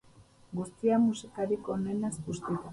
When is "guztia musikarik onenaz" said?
0.59-2.13